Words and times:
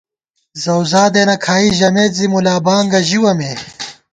زؤزادېنہ 0.63 1.35
کھائی 1.43 1.69
ژَمېت 1.77 2.11
زی 2.17 2.27
مُلابانگہ 2.33 2.99
ژِوَہ 3.07 3.33
مے 3.37 3.51